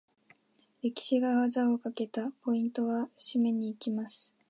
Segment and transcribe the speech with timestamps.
[0.81, 2.31] レシキが技をかけた！
[2.41, 3.07] ポイントは？
[3.19, 4.33] 締めに行きます！